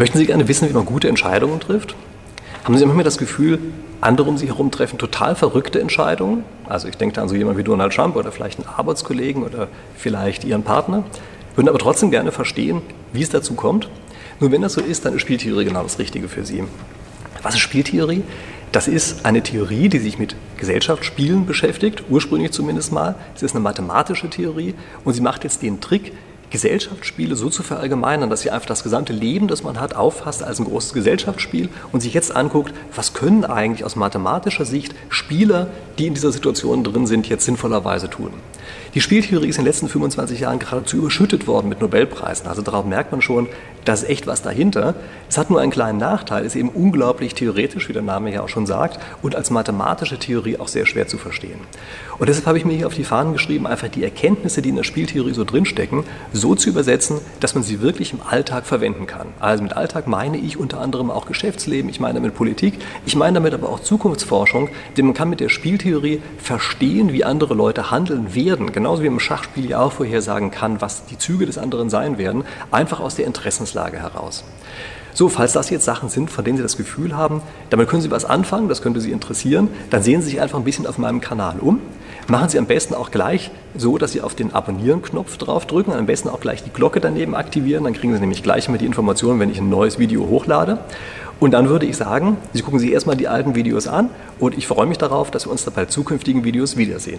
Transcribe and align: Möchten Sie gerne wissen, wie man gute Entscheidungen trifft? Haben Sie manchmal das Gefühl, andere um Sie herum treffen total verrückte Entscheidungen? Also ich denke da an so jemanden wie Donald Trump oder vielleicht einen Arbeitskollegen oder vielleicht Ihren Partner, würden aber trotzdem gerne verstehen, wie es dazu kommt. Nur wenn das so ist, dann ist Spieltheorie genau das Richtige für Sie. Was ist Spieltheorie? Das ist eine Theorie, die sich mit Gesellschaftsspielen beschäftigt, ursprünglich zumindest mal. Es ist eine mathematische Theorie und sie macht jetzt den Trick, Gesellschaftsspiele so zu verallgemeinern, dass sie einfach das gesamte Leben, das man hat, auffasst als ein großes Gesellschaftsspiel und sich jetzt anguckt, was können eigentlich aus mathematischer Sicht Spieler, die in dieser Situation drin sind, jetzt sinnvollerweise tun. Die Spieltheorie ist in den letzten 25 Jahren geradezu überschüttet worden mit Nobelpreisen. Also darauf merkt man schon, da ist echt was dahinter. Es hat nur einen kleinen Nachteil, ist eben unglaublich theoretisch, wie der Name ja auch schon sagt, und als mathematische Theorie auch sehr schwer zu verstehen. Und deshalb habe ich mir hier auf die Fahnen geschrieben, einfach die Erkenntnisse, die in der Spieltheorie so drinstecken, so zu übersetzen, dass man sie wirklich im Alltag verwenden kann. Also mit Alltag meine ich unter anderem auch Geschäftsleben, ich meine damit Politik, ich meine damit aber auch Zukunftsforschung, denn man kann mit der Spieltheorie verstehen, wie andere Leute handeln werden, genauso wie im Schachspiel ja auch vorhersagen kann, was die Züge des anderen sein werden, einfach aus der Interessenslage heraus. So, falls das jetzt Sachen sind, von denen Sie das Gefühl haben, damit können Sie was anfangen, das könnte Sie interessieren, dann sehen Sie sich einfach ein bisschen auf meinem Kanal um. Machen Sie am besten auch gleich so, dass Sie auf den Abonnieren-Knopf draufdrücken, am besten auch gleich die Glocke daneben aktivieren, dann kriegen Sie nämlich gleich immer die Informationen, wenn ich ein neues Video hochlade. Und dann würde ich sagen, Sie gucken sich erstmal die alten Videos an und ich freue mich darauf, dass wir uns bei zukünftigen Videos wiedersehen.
Möchten 0.00 0.16
Sie 0.16 0.24
gerne 0.24 0.48
wissen, 0.48 0.66
wie 0.66 0.72
man 0.72 0.86
gute 0.86 1.10
Entscheidungen 1.10 1.60
trifft? 1.60 1.94
Haben 2.64 2.78
Sie 2.78 2.86
manchmal 2.86 3.04
das 3.04 3.18
Gefühl, 3.18 3.58
andere 4.00 4.30
um 4.30 4.38
Sie 4.38 4.46
herum 4.46 4.70
treffen 4.70 4.96
total 4.96 5.36
verrückte 5.36 5.78
Entscheidungen? 5.78 6.42
Also 6.66 6.88
ich 6.88 6.96
denke 6.96 7.16
da 7.16 7.20
an 7.20 7.28
so 7.28 7.34
jemanden 7.34 7.58
wie 7.58 7.64
Donald 7.64 7.92
Trump 7.92 8.16
oder 8.16 8.32
vielleicht 8.32 8.58
einen 8.58 8.66
Arbeitskollegen 8.66 9.42
oder 9.42 9.68
vielleicht 9.94 10.44
Ihren 10.44 10.62
Partner, 10.62 11.04
würden 11.54 11.68
aber 11.68 11.76
trotzdem 11.76 12.10
gerne 12.10 12.32
verstehen, 12.32 12.80
wie 13.12 13.20
es 13.20 13.28
dazu 13.28 13.52
kommt. 13.52 13.90
Nur 14.40 14.50
wenn 14.52 14.62
das 14.62 14.72
so 14.72 14.80
ist, 14.80 15.04
dann 15.04 15.12
ist 15.12 15.20
Spieltheorie 15.20 15.66
genau 15.66 15.82
das 15.82 15.98
Richtige 15.98 16.28
für 16.28 16.46
Sie. 16.46 16.64
Was 17.42 17.52
ist 17.52 17.60
Spieltheorie? 17.60 18.22
Das 18.72 18.88
ist 18.88 19.26
eine 19.26 19.42
Theorie, 19.42 19.90
die 19.90 19.98
sich 19.98 20.18
mit 20.18 20.34
Gesellschaftsspielen 20.56 21.44
beschäftigt, 21.44 22.04
ursprünglich 22.08 22.52
zumindest 22.52 22.90
mal. 22.90 23.16
Es 23.36 23.42
ist 23.42 23.54
eine 23.54 23.60
mathematische 23.60 24.30
Theorie 24.30 24.74
und 25.04 25.12
sie 25.12 25.20
macht 25.20 25.44
jetzt 25.44 25.60
den 25.60 25.82
Trick, 25.82 26.14
Gesellschaftsspiele 26.50 27.36
so 27.36 27.48
zu 27.48 27.62
verallgemeinern, 27.62 28.28
dass 28.28 28.42
sie 28.42 28.50
einfach 28.50 28.66
das 28.66 28.82
gesamte 28.82 29.12
Leben, 29.12 29.48
das 29.48 29.62
man 29.62 29.80
hat, 29.80 29.94
auffasst 29.94 30.42
als 30.42 30.58
ein 30.58 30.64
großes 30.64 30.92
Gesellschaftsspiel 30.92 31.68
und 31.92 32.00
sich 32.00 32.12
jetzt 32.12 32.34
anguckt, 32.34 32.74
was 32.94 33.14
können 33.14 33.44
eigentlich 33.44 33.84
aus 33.84 33.96
mathematischer 33.96 34.64
Sicht 34.64 34.94
Spieler, 35.08 35.68
die 35.98 36.06
in 36.06 36.14
dieser 36.14 36.32
Situation 36.32 36.84
drin 36.84 37.06
sind, 37.06 37.28
jetzt 37.28 37.44
sinnvollerweise 37.44 38.10
tun. 38.10 38.32
Die 38.94 39.00
Spieltheorie 39.00 39.48
ist 39.48 39.58
in 39.58 39.62
den 39.62 39.68
letzten 39.68 39.88
25 39.88 40.40
Jahren 40.40 40.58
geradezu 40.58 40.96
überschüttet 40.96 41.46
worden 41.46 41.68
mit 41.68 41.80
Nobelpreisen. 41.80 42.48
Also 42.48 42.62
darauf 42.62 42.84
merkt 42.84 43.12
man 43.12 43.22
schon, 43.22 43.48
da 43.84 43.92
ist 43.92 44.08
echt 44.08 44.26
was 44.26 44.42
dahinter. 44.42 44.94
Es 45.28 45.38
hat 45.38 45.48
nur 45.48 45.60
einen 45.60 45.70
kleinen 45.70 45.98
Nachteil, 45.98 46.44
ist 46.44 46.56
eben 46.56 46.68
unglaublich 46.68 47.34
theoretisch, 47.34 47.88
wie 47.88 47.92
der 47.92 48.02
Name 48.02 48.32
ja 48.32 48.42
auch 48.42 48.48
schon 48.48 48.66
sagt, 48.66 48.98
und 49.22 49.36
als 49.36 49.50
mathematische 49.50 50.18
Theorie 50.18 50.58
auch 50.58 50.68
sehr 50.68 50.86
schwer 50.86 51.06
zu 51.06 51.18
verstehen. 51.18 51.60
Und 52.18 52.28
deshalb 52.28 52.46
habe 52.46 52.58
ich 52.58 52.64
mir 52.64 52.74
hier 52.74 52.86
auf 52.86 52.94
die 52.94 53.04
Fahnen 53.04 53.32
geschrieben, 53.32 53.66
einfach 53.66 53.88
die 53.88 54.04
Erkenntnisse, 54.04 54.60
die 54.60 54.70
in 54.70 54.76
der 54.76 54.84
Spieltheorie 54.84 55.34
so 55.34 55.44
drinstecken, 55.44 56.04
so 56.40 56.56
zu 56.56 56.68
übersetzen, 56.68 57.20
dass 57.38 57.54
man 57.54 57.62
sie 57.62 57.80
wirklich 57.80 58.12
im 58.12 58.20
Alltag 58.22 58.66
verwenden 58.66 59.06
kann. 59.06 59.28
Also 59.38 59.62
mit 59.62 59.76
Alltag 59.76 60.08
meine 60.08 60.38
ich 60.38 60.58
unter 60.58 60.80
anderem 60.80 61.10
auch 61.10 61.26
Geschäftsleben, 61.26 61.88
ich 61.88 62.00
meine 62.00 62.14
damit 62.14 62.34
Politik, 62.34 62.78
ich 63.06 63.14
meine 63.14 63.34
damit 63.34 63.54
aber 63.54 63.68
auch 63.68 63.80
Zukunftsforschung, 63.80 64.68
denn 64.96 65.06
man 65.06 65.14
kann 65.14 65.30
mit 65.30 65.40
der 65.40 65.48
Spieltheorie 65.48 66.20
verstehen, 66.38 67.12
wie 67.12 67.24
andere 67.24 67.54
Leute 67.54 67.90
handeln 67.90 68.34
werden, 68.34 68.72
genauso 68.72 69.02
wie 69.02 69.06
im 69.06 69.20
Schachspiel 69.20 69.68
ja 69.68 69.80
auch 69.80 69.92
vorhersagen 69.92 70.50
kann, 70.50 70.80
was 70.80 71.06
die 71.06 71.18
Züge 71.18 71.46
des 71.46 71.58
anderen 71.58 71.90
sein 71.90 72.18
werden, 72.18 72.44
einfach 72.72 72.98
aus 72.98 73.14
der 73.14 73.26
Interessenslage 73.26 73.98
heraus. 73.98 74.42
So, 75.12 75.28
falls 75.28 75.52
das 75.52 75.70
jetzt 75.70 75.84
Sachen 75.84 76.08
sind, 76.08 76.30
von 76.30 76.44
denen 76.44 76.56
Sie 76.56 76.62
das 76.62 76.76
Gefühl 76.76 77.16
haben, 77.16 77.42
damit 77.68 77.88
können 77.88 78.02
Sie 78.02 78.10
was 78.10 78.24
anfangen, 78.24 78.68
das 78.68 78.80
könnte 78.80 79.00
Sie 79.00 79.10
interessieren, 79.10 79.68
dann 79.90 80.02
sehen 80.02 80.22
Sie 80.22 80.30
sich 80.30 80.40
einfach 80.40 80.58
ein 80.58 80.64
bisschen 80.64 80.86
auf 80.86 80.98
meinem 80.98 81.20
Kanal 81.20 81.58
um. 81.60 81.80
Machen 82.30 82.48
Sie 82.48 82.58
am 82.58 82.66
besten 82.66 82.94
auch 82.94 83.10
gleich 83.10 83.50
so, 83.76 83.98
dass 83.98 84.12
Sie 84.12 84.20
auf 84.20 84.36
den 84.36 84.54
Abonnieren-Knopf 84.54 85.36
draufdrücken, 85.36 85.92
am 85.92 86.06
besten 86.06 86.28
auch 86.28 86.38
gleich 86.38 86.62
die 86.62 86.70
Glocke 86.70 87.00
daneben 87.00 87.34
aktivieren, 87.34 87.82
dann 87.82 87.92
kriegen 87.92 88.14
Sie 88.14 88.20
nämlich 88.20 88.44
gleich 88.44 88.68
immer 88.68 88.78
die 88.78 88.86
Informationen, 88.86 89.40
wenn 89.40 89.50
ich 89.50 89.58
ein 89.58 89.68
neues 89.68 89.98
Video 89.98 90.28
hochlade. 90.28 90.78
Und 91.40 91.50
dann 91.50 91.68
würde 91.68 91.86
ich 91.86 91.96
sagen, 91.96 92.36
Sie 92.52 92.62
gucken 92.62 92.78
sich 92.78 92.92
erstmal 92.92 93.16
die 93.16 93.26
alten 93.26 93.56
Videos 93.56 93.88
an 93.88 94.10
und 94.38 94.56
ich 94.56 94.68
freue 94.68 94.86
mich 94.86 94.98
darauf, 94.98 95.32
dass 95.32 95.46
wir 95.48 95.50
uns 95.50 95.64
bei 95.64 95.86
zukünftigen 95.86 96.44
Videos 96.44 96.76
wiedersehen. 96.76 97.18